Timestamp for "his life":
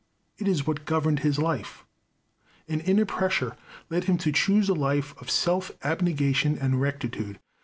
1.19-1.85